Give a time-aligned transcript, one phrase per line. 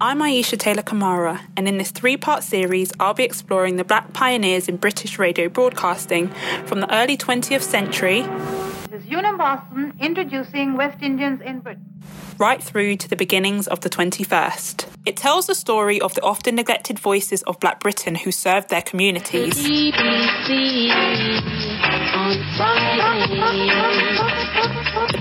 [0.00, 4.12] I'm Ayesha Taylor Kamara, and in this three part series, I'll be exploring the black
[4.12, 6.30] pioneers in British radio broadcasting
[6.66, 8.22] from the early 20th century.
[8.90, 11.84] This is Unum Boston introducing West Indians in Britain.
[12.38, 14.86] Right through to the beginnings of the 21st.
[15.06, 18.82] It tells the story of the often neglected voices of Black Britain who served their
[18.82, 19.54] communities.
[19.54, 19.92] The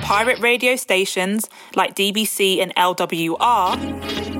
[0.01, 4.33] pirate radio stations like DBC and LWR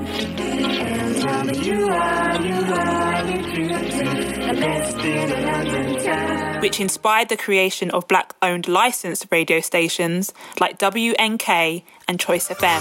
[6.64, 12.80] which inspired the creation of black owned licensed radio stations like WNK and Choice FM.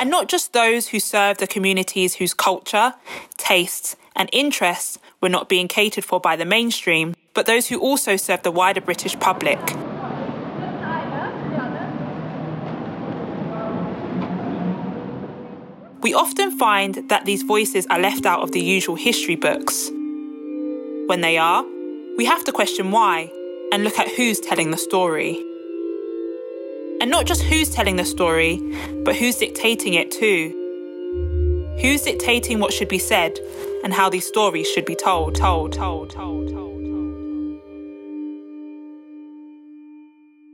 [0.00, 2.94] And not just those who served the communities whose culture,
[3.36, 8.16] tastes, and interests were not being catered for by the mainstream, but those who also
[8.16, 9.58] served the wider British public.
[16.00, 19.90] We often find that these voices are left out of the usual history books.
[21.06, 21.64] When they are,
[22.16, 23.32] we have to question why
[23.72, 25.44] and look at who's telling the story.
[27.00, 28.58] And not just who's telling the story,
[29.04, 30.54] but who's dictating it too.
[31.80, 33.40] Who's dictating what should be said
[33.82, 36.67] and how these stories should be told, told, told, told, told.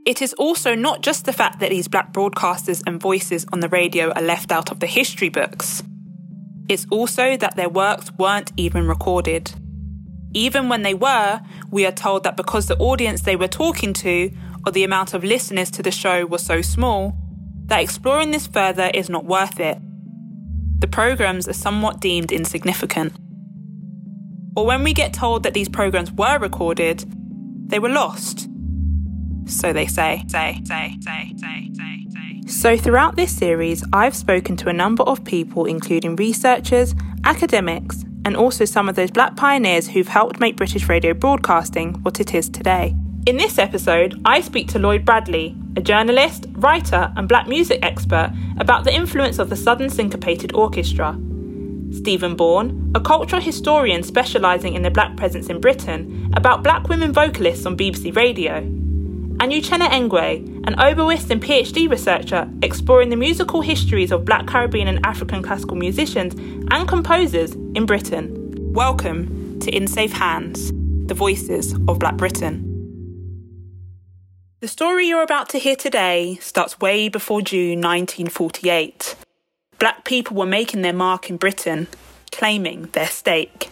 [0.04, 3.70] It is also not just the fact that these black broadcasters and voices on the
[3.70, 5.82] radio are left out of the history books.
[6.68, 9.52] It's also that their works weren't even recorded.
[10.34, 14.30] Even when they were, we are told that because the audience they were talking to
[14.66, 17.16] or the amount of listeners to the show was so small,
[17.66, 19.78] that exploring this further is not worth it.
[20.80, 23.14] The programs are somewhat deemed insignificant.
[24.54, 27.04] Or when we get told that these programs were recorded,
[27.68, 28.48] they were lost
[29.46, 30.24] so they say.
[30.28, 32.42] Say, say, say, say, say, say.
[32.46, 38.36] So throughout this series, I've spoken to a number of people, including researchers, academics, and
[38.36, 42.48] also some of those black pioneers who've helped make British radio broadcasting what it is
[42.48, 42.94] today.
[43.26, 48.32] In this episode, I speak to Lloyd Bradley, a journalist, writer, and black music expert,
[48.58, 51.18] about the influence of the Southern Syncopated Orchestra.
[51.92, 57.12] Stephen Bourne, a cultural historian specialising in the black presence in Britain, about black women
[57.12, 58.83] vocalists on BBC Radio
[59.40, 64.86] and Uchenna Ngwe, an oboist and PhD researcher exploring the musical histories of Black Caribbean
[64.86, 66.34] and African classical musicians
[66.70, 68.32] and composers in Britain.
[68.72, 70.72] Welcome to In Safe Hands,
[71.06, 72.70] the voices of Black Britain.
[74.60, 79.16] The story you're about to hear today starts way before June 1948.
[79.78, 81.88] Black people were making their mark in Britain,
[82.30, 83.70] claiming their stake.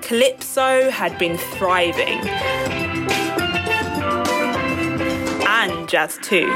[0.00, 3.27] Calypso had been thriving
[5.58, 6.46] and jazz too.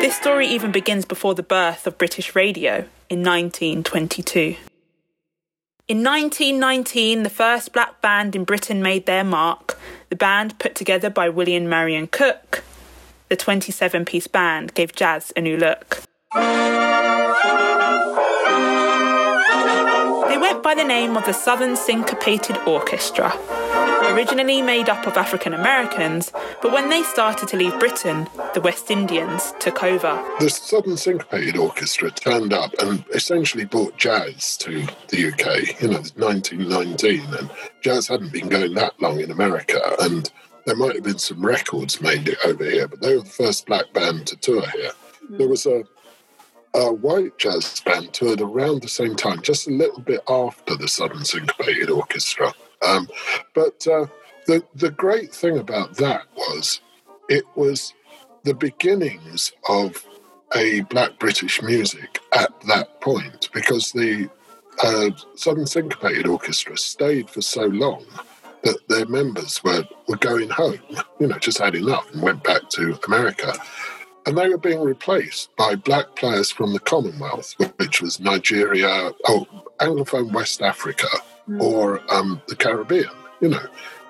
[0.00, 4.56] This story even begins before the birth of British radio in 1922.
[5.86, 9.78] In 1919, the first black band in Britain made their mark,
[10.10, 12.64] the band put together by William Marion Cook.
[13.28, 16.02] The 27 piece band gave jazz a new look.
[20.28, 23.32] They went by the name of the Southern Syncopated Orchestra
[24.12, 28.90] originally made up of African Americans, but when they started to leave Britain, the West
[28.90, 30.22] Indians took over.
[30.40, 36.02] The Southern Syncopated Orchestra turned up and essentially brought jazz to the UK, you know,
[36.16, 37.50] 1919, and
[37.80, 40.30] jazz hadn't been going that long in America, and
[40.66, 43.92] there might have been some records made over here, but they were the first black
[43.92, 44.92] band to tour here.
[45.30, 45.84] There was a
[46.74, 50.88] a white jazz band toured around the same time, just a little bit after the
[50.88, 52.52] Southern Syncopated Orchestra.
[52.86, 53.08] Um,
[53.54, 54.06] but uh,
[54.46, 56.80] the the great thing about that was
[57.28, 57.92] it was
[58.44, 60.06] the beginnings of
[60.54, 64.30] a black British music at that point because the
[64.82, 68.04] uh, Southern Syncopated Orchestra stayed for so long
[68.62, 70.80] that their members were, were going home,
[71.20, 73.52] you know, just had enough and went back to America.
[74.26, 79.46] And they were being replaced by black players from the Commonwealth, which was Nigeria, oh,
[79.80, 81.06] Anglophone West Africa.
[81.60, 83.10] Or um, the Caribbean,
[83.40, 83.66] you know.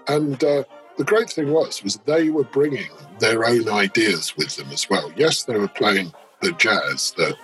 [0.08, 0.64] And uh,
[0.96, 5.12] the great thing was, was they were bringing their own ideas with them as well.
[5.16, 7.36] Yes, they were playing the jazz that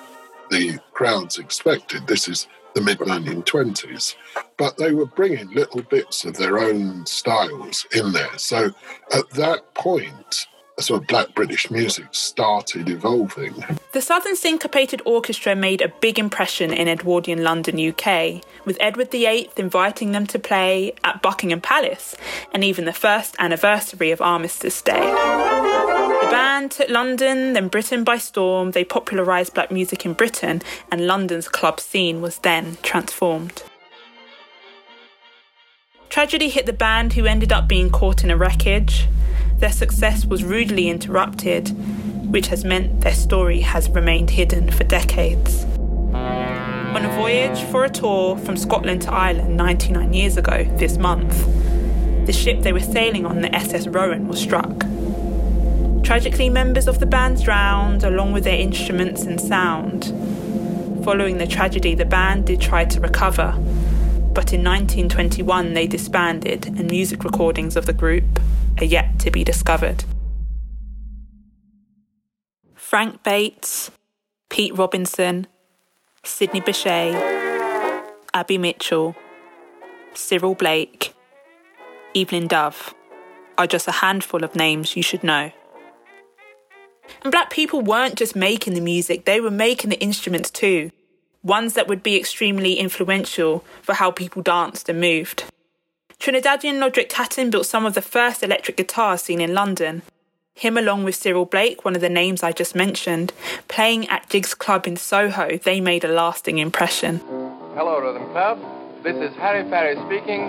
[0.51, 2.07] the crowds expected.
[2.07, 4.15] This is the mid 1920s,
[4.57, 8.39] but they were bringing little bits of their own styles in there.
[8.39, 8.71] So
[9.15, 10.47] at that point,
[10.83, 13.55] sort of black British music started evolving.
[13.93, 19.51] The Southern Syncopated Orchestra made a big impression in Edwardian London, UK, with Edward VIII
[19.57, 22.15] inviting them to play at Buckingham Palace
[22.53, 25.01] and even the first anniversary of Armistice Day.
[25.01, 28.71] The band took London, then Britain by storm.
[28.71, 33.63] They popularised black music in Britain, and London's club scene was then transformed.
[36.09, 39.09] Tragedy hit the band, who ended up being caught in a wreckage.
[39.63, 41.69] Their success was rudely interrupted,
[42.33, 45.63] which has meant their story has remained hidden for decades.
[46.15, 51.47] On a voyage for a tour from Scotland to Ireland 99 years ago this month,
[52.27, 54.85] the ship they were sailing on, the SS Rowan, was struck.
[56.03, 60.07] Tragically, members of the band drowned along with their instruments and sound.
[61.05, 63.53] Following the tragedy, the band did try to recover,
[64.35, 68.25] but in 1921 they disbanded and music recordings of the group
[68.79, 70.05] are yet to be discovered.
[72.75, 73.91] Frank Bates,
[74.49, 75.47] Pete Robinson,
[76.25, 77.15] Sidney Bechet,
[78.35, 79.15] Abby Mitchell,
[80.15, 81.15] Cyril Blake,
[82.15, 82.95] Evelyn Dove
[83.59, 85.53] are just a handful of names you should know.
[87.23, 90.91] And black people weren't just making the music, they were making the instruments too.
[91.45, 95.45] Ones that would be extremely influential for how people danced and moved.
[96.21, 100.03] Trinidadian Lauderic Caton built some of the first electric guitars seen in London.
[100.55, 103.33] Him, along with Cyril Blake, one of the names I just mentioned,
[103.67, 107.19] playing at Jigs Club in Soho, they made a lasting impression.
[107.75, 108.61] Hello, Rhythm Club.
[109.03, 110.43] This is Harry Farry speaking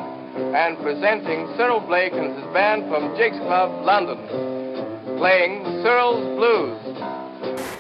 [0.54, 4.18] and presenting Cyril Blake and his band from Jigs Club, London,
[5.18, 6.83] playing Cyril's Blues.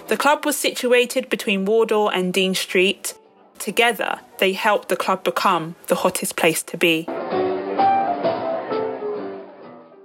[0.07, 3.13] The club was situated between Wardour and Dean Street.
[3.59, 7.07] Together, they helped the club become the hottest place to be.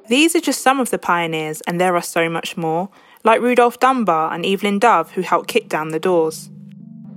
[0.09, 2.89] These are just some of the pioneers, and there are so much more,
[3.25, 6.49] like Rudolph Dunbar and Evelyn Dove, who helped kick down the doors.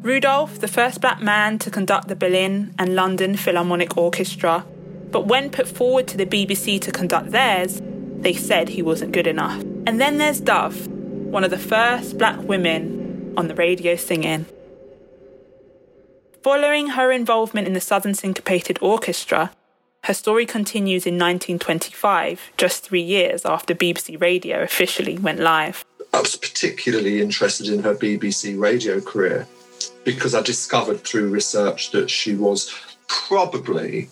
[0.02, 4.66] Rudolph, the first black man to conduct the Berlin and London Philharmonic Orchestra,
[5.12, 7.82] but when put forward to the BBC to conduct theirs,
[8.18, 9.62] they said he wasn't good enough.
[9.86, 10.90] And then there's Dove,
[11.31, 14.45] one of the first black women on the radio singing.
[16.44, 19.51] Following her involvement in the Southern Syncopated Orchestra,
[20.04, 25.86] her story continues in 1925, just three years after BBC Radio officially went live.
[26.13, 29.48] I was particularly interested in her BBC radio career
[30.04, 32.74] because I discovered through research that she was
[33.07, 34.10] probably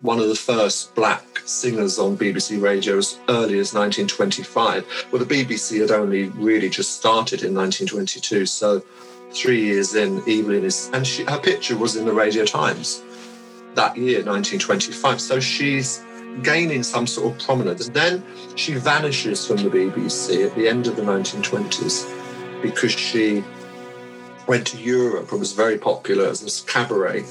[0.00, 5.06] one of the first black singers on BBC radio as early as 1925.
[5.10, 8.82] Well, the BBC had only really just started in 1922, so
[9.32, 13.02] three years in, Evelyn is, and she, her picture was in the Radio Times
[13.74, 15.20] that year, 1925.
[15.20, 16.04] So she's
[16.42, 17.86] gaining some sort of prominence.
[17.86, 18.24] And then
[18.56, 23.44] she vanishes from the BBC at the end of the 1920s because she
[24.46, 27.24] went to Europe and was very popular as a cabaret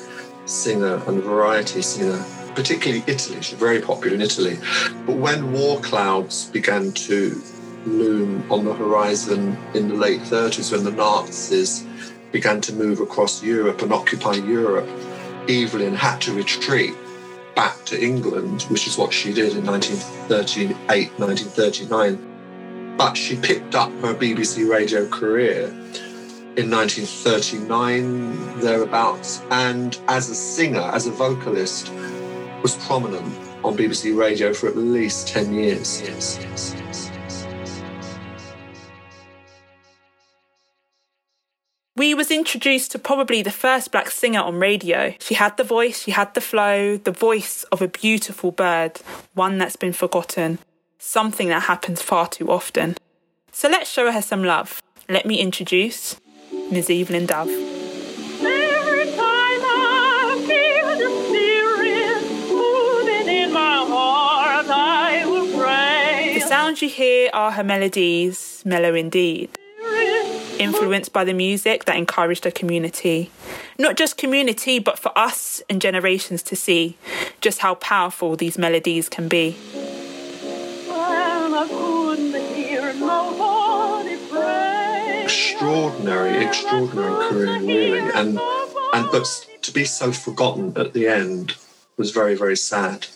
[0.45, 2.23] singer and variety singer,
[2.55, 3.41] particularly Italy.
[3.41, 4.57] She's very popular in Italy.
[5.05, 7.41] But when war clouds began to
[7.85, 11.85] loom on the horizon in the late 30s, when the Nazis
[12.31, 14.89] began to move across Europe and occupy Europe,
[15.47, 16.95] Evelyn had to retreat
[17.55, 22.95] back to England, which is what she did in 1938, 1939.
[22.97, 25.67] But she picked up her BBC radio career
[26.57, 31.91] in 1939, thereabouts, and as a singer, as a vocalist,
[32.65, 33.23] was prominent
[33.63, 36.01] on BBC radio for at least 10 years.
[36.01, 36.75] Yes, yes.
[41.95, 45.13] We was introduced to probably the first black singer on radio.
[45.19, 48.99] She had the voice, she had the flow, the voice of a beautiful bird,
[49.35, 50.57] one that's been forgotten,
[50.97, 52.97] something that happens far too often.
[53.51, 54.81] So let's show her some love.
[55.07, 56.19] Let me introduce
[56.71, 56.89] Ms.
[56.89, 57.74] Evelyn Dove.
[66.81, 69.49] You hear are her melodies, mellow indeed
[70.59, 73.31] influenced by the music that encouraged her community.
[73.77, 76.97] Not just community, but for us and generations to see
[77.41, 79.57] just how powerful these melodies can be.
[85.23, 87.99] Extraordinary, extraordinary career, really.
[87.99, 88.39] And
[88.93, 91.55] and but to be so forgotten at the end
[91.97, 93.07] was very, very sad.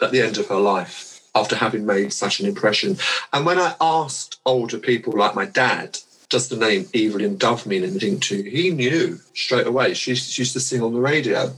[0.00, 2.96] At the end of her life, after having made such an impression.
[3.32, 7.84] And when I asked older people like my dad does the name Evelyn Dove mean
[7.84, 8.50] anything to you?
[8.50, 9.94] He knew straight away.
[9.94, 11.54] She, she used to sing on the radio.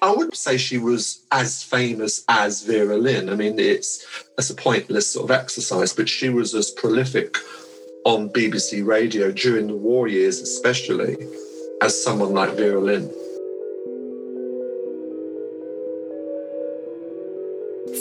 [0.00, 3.28] I wouldn't say she was as famous as Vera Lynn.
[3.28, 4.04] I mean, it's,
[4.38, 7.36] it's a pointless sort of exercise, but she was as prolific
[8.04, 11.16] on BBC radio during the war years, especially,
[11.80, 13.10] as someone like Vera Lynn.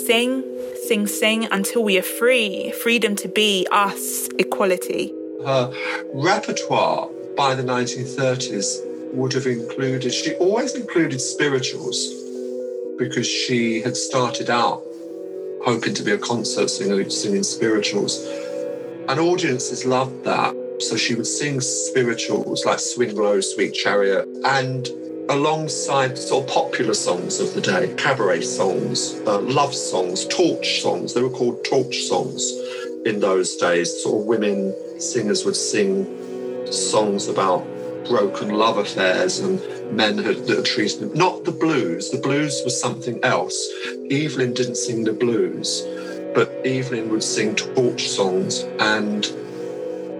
[0.05, 0.43] Sing,
[0.87, 2.71] sing, sing until we are free.
[2.71, 5.13] Freedom to be us, equality.
[5.45, 5.73] Her
[6.13, 12.13] repertoire by the 1930s would have included, she always included spirituals
[12.97, 14.83] because she had started out
[15.63, 18.19] hoping to be a concert singer, singing spirituals.
[19.07, 20.55] And audiences loved that.
[20.79, 24.89] So she would sing spirituals like Swing Low, Sweet Chariot, and
[25.29, 31.13] alongside sort of popular songs of the day, cabaret songs, uh, love songs, torch songs.
[31.13, 32.51] They were called torch songs
[33.05, 34.03] in those days.
[34.03, 36.05] Sort of women singers would sing
[36.71, 37.65] songs about
[38.05, 39.61] broken love affairs and
[39.95, 41.13] men had, that had treated them.
[41.13, 42.09] Not the blues.
[42.09, 43.69] The blues was something else.
[44.11, 45.83] Evelyn didn't sing the blues,
[46.35, 49.25] but Evelyn would sing torch songs and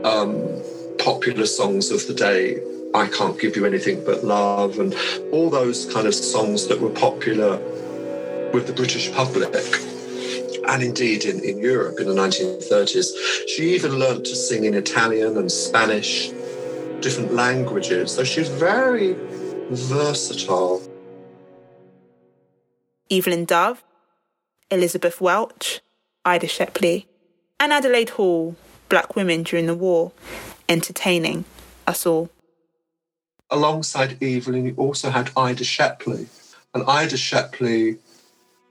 [0.05, 0.61] um,
[0.97, 2.61] popular songs of the day.
[2.95, 4.95] I can't give you anything but love, and
[5.31, 7.57] all those kind of songs that were popular
[8.53, 9.53] with the British public
[10.67, 13.47] and indeed in, in Europe in the 1930s.
[13.47, 16.29] She even learnt to sing in Italian and Spanish,
[17.01, 18.13] different languages.
[18.13, 19.15] So she was very
[19.69, 20.81] versatile.
[23.11, 23.83] Evelyn Dove,
[24.71, 25.81] Elizabeth Welch,
[26.25, 27.07] Ida Shepley,
[27.59, 28.55] and Adelaide Hall,
[28.89, 30.11] black women during the war,
[30.69, 31.45] entertaining
[31.85, 32.29] us all.
[33.53, 36.27] Alongside Evelyn, you also had Ida Shepley.
[36.73, 37.99] And Ida Shepley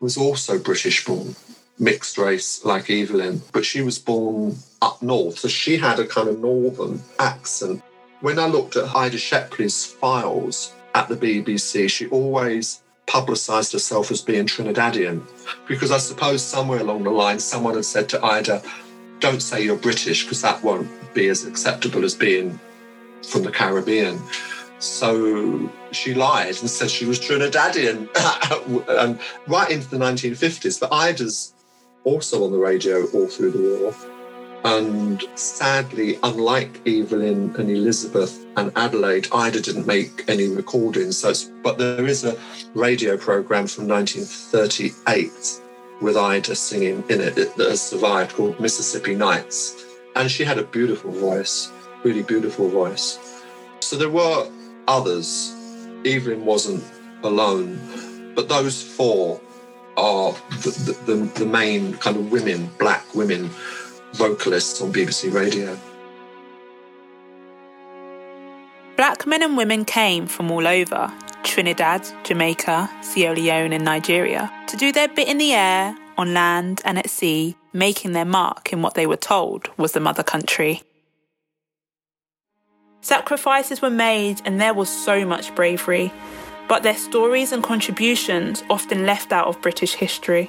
[0.01, 1.37] was also British born,
[1.79, 5.39] mixed race like Evelyn, but she was born up north.
[5.39, 7.81] So she had a kind of northern accent.
[8.23, 14.21] When I looked at Ida Shepley's files at the BBC, she always publicised herself as
[14.21, 15.23] being Trinidadian
[15.69, 18.61] because I suppose somewhere along the line someone had said to Ida,
[19.21, 22.59] don't say you're British because that won't be as acceptable as being
[23.23, 24.21] from the Caribbean.
[24.83, 28.09] So she lied and said she was Trinidadian
[28.89, 30.81] and right into the 1950s.
[30.81, 31.55] But Ida's
[32.03, 33.95] also on the radio all through the war.
[34.65, 41.19] And sadly, unlike Evelyn and Elizabeth and Adelaide, Ida didn't make any recordings.
[41.19, 42.37] So but there is a
[42.75, 45.61] radio program from 1938
[46.01, 49.85] with Ida singing in it that has survived called Mississippi Nights.
[50.17, 51.71] And she had a beautiful voice,
[52.03, 53.21] really beautiful voice.
[53.79, 54.49] So there were
[54.89, 55.55] others.
[56.05, 56.83] Evelyn wasn't
[57.23, 57.79] alone,
[58.35, 59.41] but those four
[59.97, 63.51] are the, the, the, main kind of women, black women
[64.15, 65.79] vocalists on BBC Radio.
[68.97, 71.13] Black men and women came from all over
[71.43, 76.81] Trinidad, Jamaica, Sierra Leone, and Nigeria to do their bit in the air, on land,
[76.85, 80.83] and at sea, making their mark in what they were told was the mother country.
[83.03, 86.13] Sacrifices were made, and there was so much bravery,
[86.69, 90.49] but their stories and contributions often left out of British history.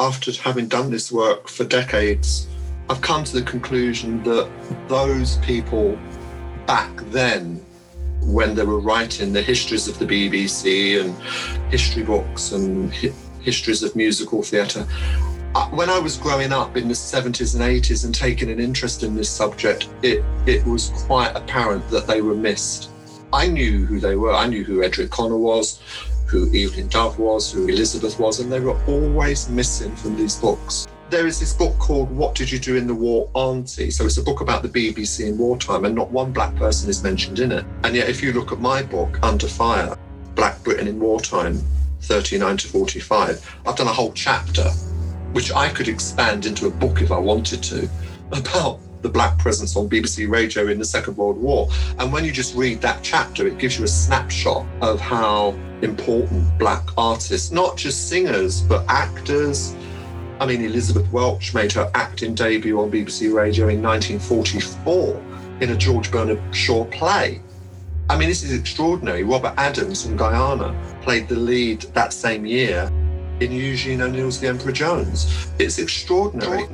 [0.00, 2.46] After having done this work for decades,
[2.88, 4.50] I've come to the conclusion that
[4.88, 5.98] those people
[6.66, 7.62] back then,
[8.22, 11.14] when they were writing the histories of the BBC and
[11.70, 14.86] history books and hi- histories of musical theatre,
[15.54, 19.02] Uh, when I was growing up in the 70s and 80s and taking an interest
[19.02, 22.90] in this subject, it, it was quite apparent that they were missed.
[23.32, 24.34] I knew who they were.
[24.34, 25.80] I knew who Edric Connor was,
[26.26, 30.86] who Evelyn Dove was, who Elizabeth was, and they were always missing from these books.
[31.08, 33.90] There is this book called What Did You Do in the War, Auntie?
[33.90, 37.02] So it's a book about the BBC in wartime, and not one black person is
[37.02, 37.64] mentioned in it.
[37.84, 39.96] And yet, if you look at my book, Under Fire,
[40.34, 41.58] Black Britain in Wartime,
[42.02, 44.70] 39 to 45, I've done a whole chapter
[45.32, 47.88] which I could expand into a book if I wanted to,
[48.32, 51.68] about the black presence on BBC Radio in the Second World War.
[51.98, 55.50] And when you just read that chapter, it gives you a snapshot of how
[55.82, 59.74] important black artists, not just singers, but actors.
[60.40, 65.22] I mean, Elizabeth Welch made her acting debut on BBC Radio in 1944
[65.60, 67.40] in a George Bernard Shaw play.
[68.10, 69.22] I mean, this is extraordinary.
[69.22, 72.90] Robert Adams from Guyana played the lead that same year
[73.40, 75.48] in Eugene O'Neill's The Emperor Jones.
[75.58, 76.66] It's extraordinary.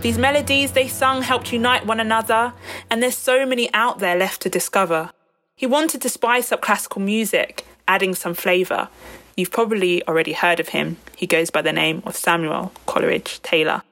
[0.00, 2.52] These melodies they sung helped unite one another,
[2.90, 5.10] and there's so many out there left to discover.
[5.56, 8.88] He wanted to spice up classical music, adding some flavour.
[9.36, 10.98] You've probably already heard of him.
[11.16, 13.82] He goes by the name of Samuel Coleridge Taylor.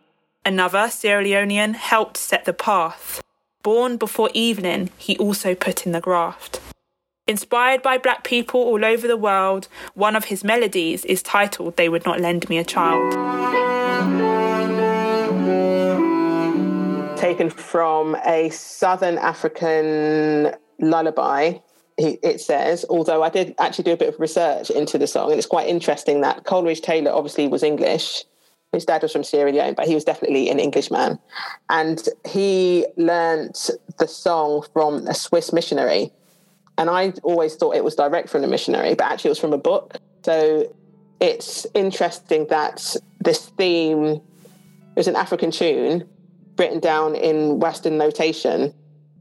[0.44, 3.22] Another Sierra Leonean helped set the path.
[3.62, 6.60] Born before evening, he also put in the graft.
[7.26, 11.88] Inspired by black people all over the world, one of his melodies is titled They
[11.88, 13.14] Would Not Lend Me a Child.
[17.16, 21.54] taken from a Southern African lullaby
[21.96, 25.38] it says, although I did actually do a bit of research into the song, and
[25.38, 28.24] it's quite interesting that Coleridge Taylor obviously was English.
[28.72, 31.18] His dad was from Sierra Leone, but he was definitely an Englishman.
[31.70, 36.12] And he learnt the song from a Swiss missionary.
[36.76, 39.52] And I always thought it was direct from the missionary, but actually it was from
[39.52, 39.96] a book.
[40.24, 40.74] So
[41.20, 44.20] it's interesting that this theme
[44.96, 46.08] is an African tune
[46.58, 48.74] written down in Western notation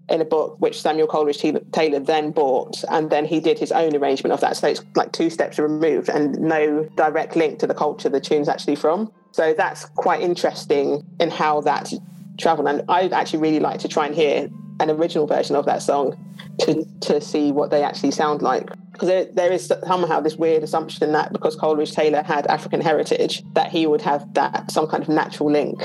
[0.10, 1.40] in a book which Samuel Coleridge
[1.72, 4.58] Taylor then bought, and then he did his own arrangement of that.
[4.58, 8.50] So it's like two steps removed and no direct link to the culture the tune's
[8.50, 9.12] actually from.
[9.32, 11.94] So that's quite interesting in how that
[12.38, 12.68] traveled.
[12.68, 16.18] And I'd actually really like to try and hear an original version of that song
[16.62, 18.70] to, to see what they actually sound like.
[18.92, 23.44] Because there, there is somehow this weird assumption that because Coleridge Taylor had African heritage,
[23.54, 25.82] that he would have that some kind of natural link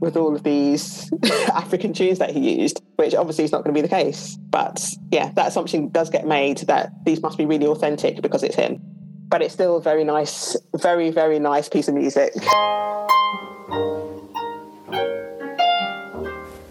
[0.00, 1.12] with all of these
[1.54, 4.36] African tunes that he used, which obviously is not going to be the case.
[4.50, 8.56] But yeah, that assumption does get made that these must be really authentic because it's
[8.56, 8.80] him.
[9.28, 12.32] But it's still a very nice, very, very nice piece of music.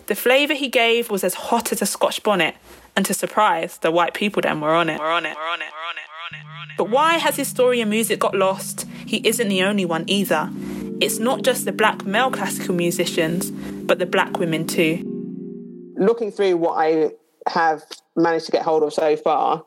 [0.07, 2.55] The flavour he gave was as hot as a Scotch bonnet,
[2.95, 4.99] and to surprise, the white people then were on it.
[4.99, 5.35] Were on it.
[5.35, 5.69] Were on it.
[6.79, 8.87] But why has his story and music got lost?
[9.05, 10.49] He isn't the only one either.
[11.01, 15.03] It's not just the black male classical musicians, but the black women too.
[15.97, 17.11] Looking through what I
[17.47, 17.83] have
[18.15, 19.65] managed to get hold of so far,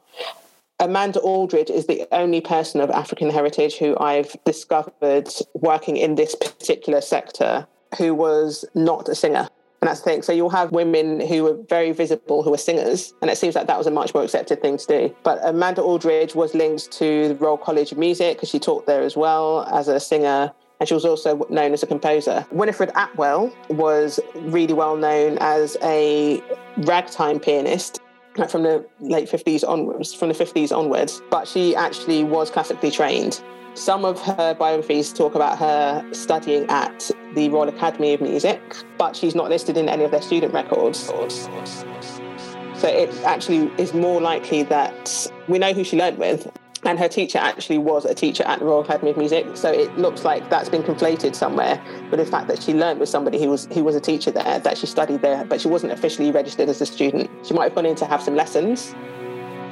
[0.81, 6.35] Amanda Aldridge is the only person of African heritage who I've discovered working in this
[6.35, 7.67] particular sector
[7.99, 9.49] who was not a singer.
[9.83, 10.23] And that's the thing.
[10.23, 13.67] So you'll have women who were very visible who were singers, and it seems like
[13.67, 15.17] that was a much more accepted thing to do.
[15.25, 19.03] But Amanda Aldridge was linked to the Royal College of Music because she taught there
[19.03, 22.45] as well as a singer and she was also known as a composer.
[22.51, 26.43] Winifred Atwell was really well known as a
[26.79, 28.01] ragtime pianist
[28.37, 32.91] like from the late 50s onwards, from the 50s onwards, but she actually was classically
[32.91, 33.43] trained.
[33.75, 38.61] Some of her biographies talk about her studying at the Royal Academy of Music,
[38.99, 40.99] but she's not listed in any of their student records.
[40.99, 46.51] So it actually is more likely that we know who she learned with,
[46.85, 49.57] and her teacher actually was a teacher at the Royal Academy of Music.
[49.57, 53.09] So it looks like that's been conflated somewhere with the fact that she learned with
[53.09, 55.93] somebody who was who was a teacher there, that she studied there, but she wasn't
[55.93, 57.31] officially registered as a student.
[57.47, 58.95] She might have gone in to have some lessons,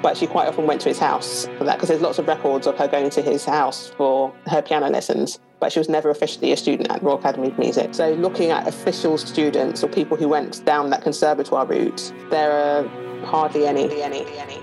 [0.03, 2.67] but she quite often went to his house for that because there's lots of records
[2.67, 5.41] of her going to his house for her piano lessons.
[5.59, 7.95] But she was never officially a student at Royal Academy of Music.
[7.95, 12.89] So looking at official students or people who went down that conservatoire route, there are
[13.27, 14.01] hardly any.
[14.01, 14.60] any, any.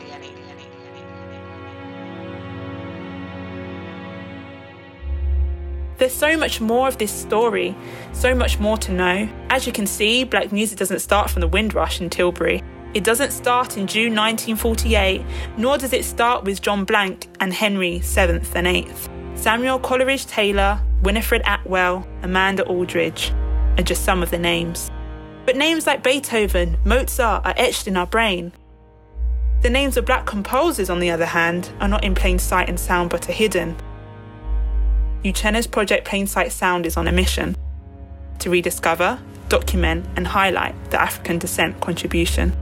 [5.98, 7.76] There's so much more of this story,
[8.14, 9.28] so much more to know.
[9.50, 12.62] As you can see, black music doesn't start from the Windrush in Tilbury.
[12.94, 15.26] It doesn't start in June 1948,
[15.58, 19.10] nor does it start with John Blanke and Henry 7th and 8th.
[19.36, 23.34] Samuel Coleridge Taylor, Winifred Atwell, Amanda Aldridge
[23.80, 24.92] are just some of the names.
[25.48, 28.52] But names like Beethoven, Mozart are etched in our brain.
[29.62, 32.80] The names of black composers, on the other hand, are not in plain sight and
[32.80, 33.76] sound but are hidden.
[35.24, 37.56] Uchenna's Project Plainsight Sound is on a mission
[38.40, 42.56] to rediscover, document, and highlight the African descent contribution.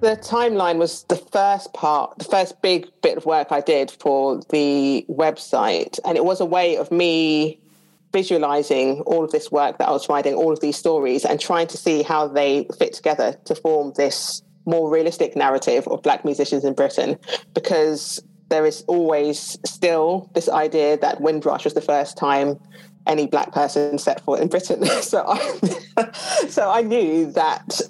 [0.00, 4.40] The timeline was the first part, the first big bit of work I did for
[4.50, 5.98] the website.
[6.04, 7.58] And it was a way of me
[8.12, 11.66] visualizing all of this work that I was writing, all of these stories, and trying
[11.68, 16.64] to see how they fit together to form this more realistic narrative of Black musicians
[16.64, 17.18] in Britain.
[17.54, 22.58] Because there is always still this idea that Windrush was the first time
[23.06, 24.84] any black person set foot in Britain.
[25.02, 26.12] so I,
[26.48, 27.80] so I knew that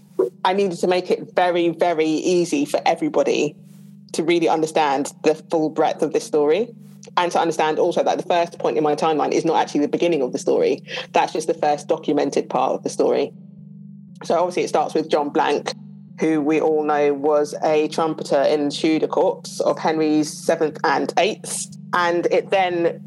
[0.45, 3.57] I needed to make it very, very easy for everybody
[4.13, 6.75] to really understand the full breadth of this story.
[7.17, 9.89] And to understand also that the first point in my timeline is not actually the
[9.89, 10.83] beginning of the story.
[11.13, 13.33] That's just the first documented part of the story.
[14.25, 15.73] So obviously it starts with John Blanke,
[16.19, 21.77] who we all know was a trumpeter in Tudor courts of Henry's seventh and eighth.
[21.93, 23.03] And it then,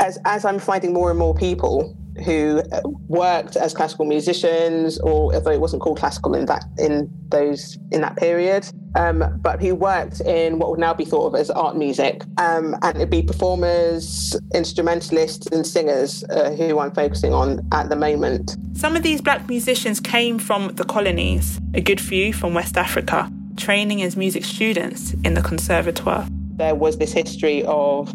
[0.00, 2.62] as as I'm finding more and more people who
[3.08, 8.00] worked as classical musicians, or although it wasn't called classical in that in those in
[8.00, 11.76] that period, um, but who worked in what would now be thought of as art
[11.76, 17.88] music, um, and it'd be performers, instrumentalists, and singers uh, who I'm focusing on at
[17.88, 18.56] the moment.
[18.74, 23.30] Some of these black musicians came from the colonies, a good few from West Africa,
[23.56, 26.26] training as music students in the conservatoire.
[26.56, 28.12] There was this history of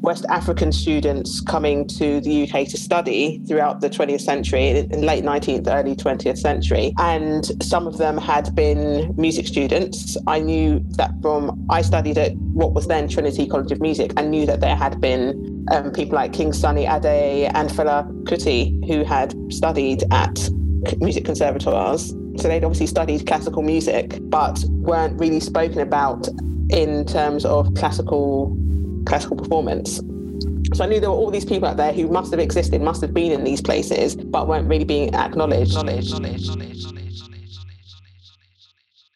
[0.00, 5.24] West African students coming to the UK to study throughout the 20th century, in late
[5.24, 6.94] 19th, early 20th century.
[6.98, 10.16] And some of them had been music students.
[10.26, 14.30] I knew that from, I studied at what was then Trinity College of Music and
[14.30, 19.04] knew that there had been um, people like King Sunny Ade and Fela Kuti who
[19.04, 20.48] had studied at
[20.98, 22.14] music conservatoires.
[22.36, 26.28] So they'd obviously studied classical music, but weren't really spoken about
[26.72, 28.56] in terms of classical
[29.06, 30.00] classical performance.
[30.74, 33.00] So I knew there were all these people out there who must have existed, must
[33.00, 35.76] have been in these places, but weren't really being acknowledged.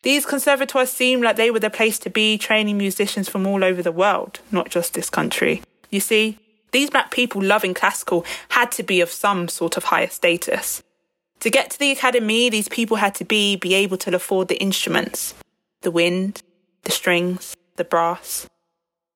[0.02, 3.82] These conservatoires seem like they were the place to be, training musicians from all over
[3.82, 5.62] the world, not just this country.
[5.90, 6.38] You see,
[6.72, 10.82] these black people loving classical had to be of some sort of higher status.
[11.40, 14.60] To get to the academy, these people had to be be able to afford the
[14.60, 15.34] instruments,
[15.82, 16.42] the wind,
[16.84, 18.46] the strings, the brass.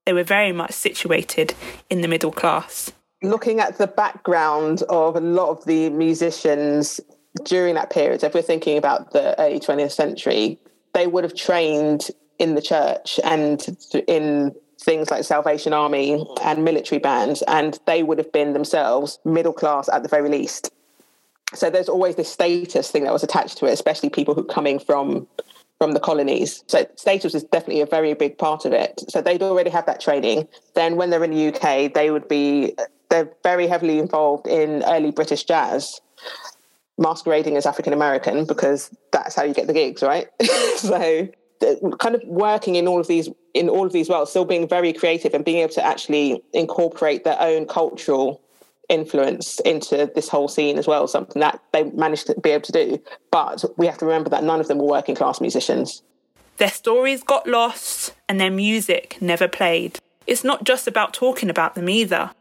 [0.06, 1.54] They were very much situated
[1.90, 2.92] in the middle class.
[3.22, 7.00] Looking at the background of a lot of the musicians
[7.44, 10.58] during that period, if we're thinking about the early 20th century,
[10.94, 13.76] they would have trained in the church and
[14.06, 19.52] in things like Salvation Army and military bands, and they would have been themselves middle
[19.52, 20.72] class at the very least.
[21.54, 24.78] So there's always this status thing that was attached to it, especially people who coming
[24.78, 25.26] from
[25.78, 26.64] from the colonies.
[26.66, 29.00] So status is definitely a very big part of it.
[29.08, 30.48] So they'd already have that training.
[30.74, 32.74] Then when they're in the UK, they would be
[33.10, 36.00] they're very heavily involved in early British jazz,
[36.98, 40.26] masquerading as African American because that's how you get the gigs, right?
[40.76, 41.28] so
[41.98, 44.92] kind of working in all of these in all of these worlds, still being very
[44.92, 48.40] creative and being able to actually incorporate their own cultural
[48.88, 52.72] influence into this whole scene as well, something that they managed to be able to
[52.72, 53.02] do.
[53.30, 56.02] But we have to remember that none of them were working class musicians.
[56.56, 60.00] Their stories got lost and their music never played.
[60.26, 62.32] It's not just about talking about them either.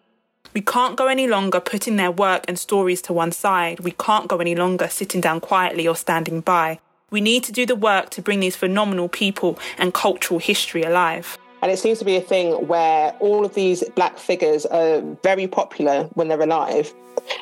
[0.53, 3.81] We can't go any longer putting their work and stories to one side.
[3.81, 6.79] We can't go any longer sitting down quietly or standing by.
[7.11, 11.37] We need to do the work to bring these phenomenal people and cultural history alive.
[11.61, 15.47] And it seems to be a thing where all of these black figures are very
[15.47, 16.93] popular when they're alive.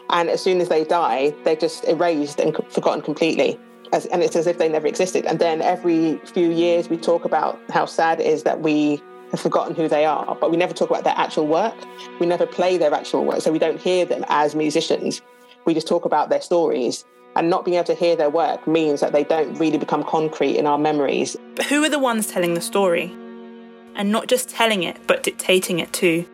[0.09, 3.59] And as soon as they die, they're just erased and forgotten completely.
[3.91, 5.25] As, and it's as if they never existed.
[5.25, 9.01] And then every few years, we talk about how sad it is that we
[9.31, 11.75] have forgotten who they are, but we never talk about their actual work.
[12.19, 13.41] We never play their actual work.
[13.41, 15.21] So we don't hear them as musicians.
[15.65, 17.05] We just talk about their stories.
[17.35, 20.55] And not being able to hear their work means that they don't really become concrete
[20.55, 21.35] in our memories.
[21.55, 23.13] But who are the ones telling the story?
[23.95, 26.25] And not just telling it, but dictating it too?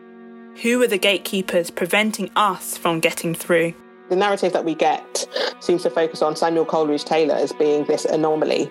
[0.62, 3.74] Who are the gatekeepers preventing us from getting through?
[4.10, 5.26] The narrative that we get
[5.60, 8.70] seems to focus on Samuel Coleridge Taylor as being this anomaly.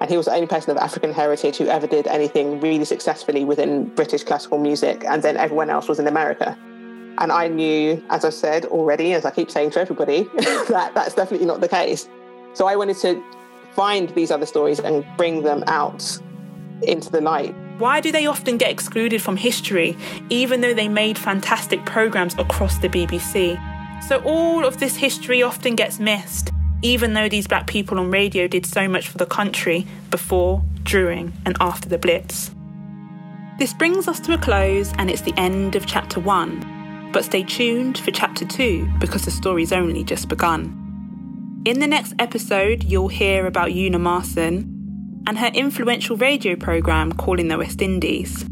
[0.00, 3.44] And he was the only person of African heritage who ever did anything really successfully
[3.44, 6.56] within British classical music, and then everyone else was in America.
[7.18, 10.24] And I knew, as I said already, as I keep saying to everybody,
[10.68, 12.06] that that's definitely not the case.
[12.52, 13.22] So I wanted to
[13.72, 16.18] find these other stories and bring them out
[16.82, 17.54] into the light.
[17.78, 19.98] Why do they often get excluded from history,
[20.30, 23.60] even though they made fantastic programmes across the BBC?
[24.02, 28.48] So, all of this history often gets missed, even though these black people on radio
[28.48, 32.50] did so much for the country before, during, and after the Blitz.
[33.58, 37.10] This brings us to a close, and it's the end of chapter one.
[37.12, 41.62] But stay tuned for chapter two because the story's only just begun.
[41.66, 44.75] In the next episode, you'll hear about Una Marson,
[45.26, 48.44] and her influential radio programme Calling the West Indies.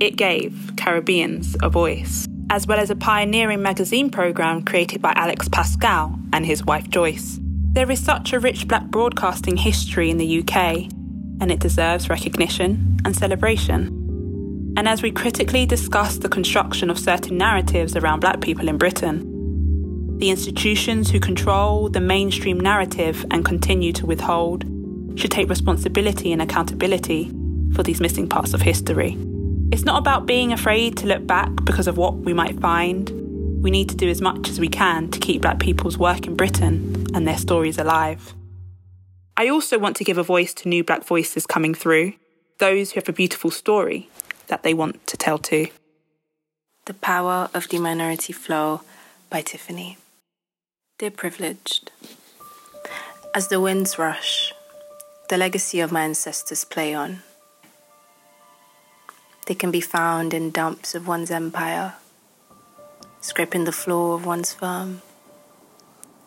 [0.00, 5.48] It gave Caribbeans a voice, as well as a pioneering magazine programme created by Alex
[5.48, 7.38] Pascall and his wife Joyce.
[7.72, 10.90] There is such a rich black broadcasting history in the UK,
[11.40, 13.98] and it deserves recognition and celebration.
[14.76, 19.28] And as we critically discuss the construction of certain narratives around black people in Britain,
[20.18, 24.64] the institutions who control the mainstream narrative and continue to withhold
[25.16, 27.30] should take responsibility and accountability
[27.74, 29.16] for these missing parts of history.
[29.72, 33.10] It's not about being afraid to look back because of what we might find.
[33.62, 36.36] We need to do as much as we can to keep black people's work in
[36.36, 38.34] Britain and their stories alive.
[39.36, 42.12] I also want to give a voice to new black voices coming through,
[42.58, 44.10] those who have a beautiful story
[44.48, 45.68] that they want to tell too.
[46.84, 48.82] The Power of the Minority Flow
[49.30, 49.96] by Tiffany.
[50.98, 51.90] Dear Privileged,
[53.34, 54.52] as the winds rush,
[55.32, 57.22] the legacy of my ancestors play on.
[59.46, 61.94] They can be found in dumps of one's empire,
[63.22, 65.00] scraping the floor of one's firm,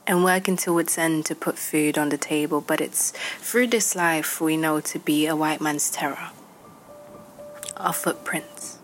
[0.08, 3.96] and working to its end to put food on the table, but it's through this
[3.96, 6.32] life we know to be a white man's terror.
[7.78, 8.80] our footprints.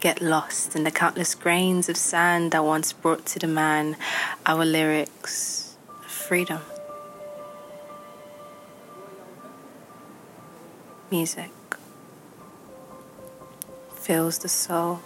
[0.00, 3.96] Get lost in the countless grains of sand that once brought to the man
[4.44, 6.60] our lyrics of freedom.
[11.08, 11.52] Music
[13.94, 15.00] fills the soul,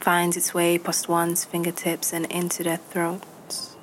[0.00, 3.76] finds its way past one's fingertips and into their throats.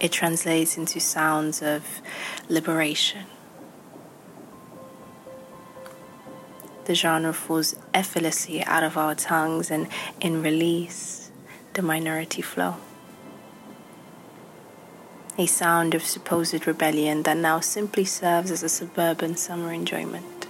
[0.00, 2.00] It translates into sounds of
[2.48, 3.26] liberation.
[6.86, 9.86] The genre falls effortlessly out of our tongues and
[10.20, 11.30] in release,
[11.74, 12.74] the minority flow.
[15.40, 20.48] A sound of supposed rebellion that now simply serves as a suburban summer enjoyment.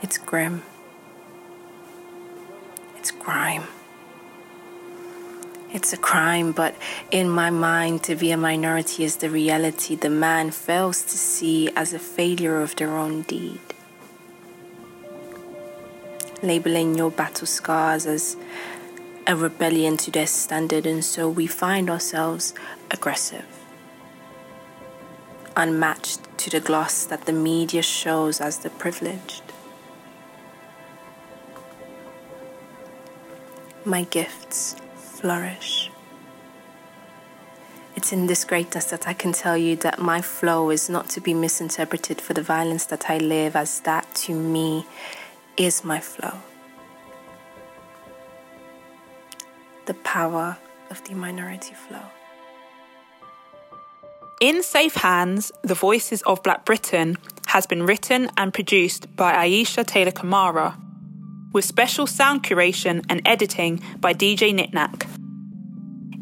[0.00, 0.62] It's grim.
[2.96, 3.64] It's crime.
[5.70, 6.74] It's a crime, but
[7.10, 11.68] in my mind, to be a minority is the reality the man fails to see
[11.76, 13.60] as a failure of their own deed.
[16.42, 18.36] Labeling your battle scars as
[19.26, 22.54] a rebellion to their standard, and so we find ourselves
[22.90, 23.46] aggressive,
[25.56, 29.42] unmatched to the gloss that the media shows as the privileged.
[33.84, 35.90] My gifts flourish.
[37.96, 41.20] It's in this greatness that I can tell you that my flow is not to
[41.20, 44.86] be misinterpreted for the violence that I live, as that to me
[45.56, 46.38] is my flow.
[49.90, 50.56] The power
[50.88, 52.04] of the minority flow.
[54.40, 59.82] In Safe Hands, The Voices of Black Britain has been written and produced by Ayesha
[59.82, 60.80] Taylor Kamara,
[61.52, 65.08] with special sound curation and editing by DJ Nitnak.